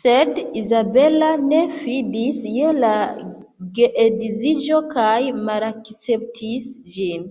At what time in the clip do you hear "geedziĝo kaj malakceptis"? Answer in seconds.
3.80-6.74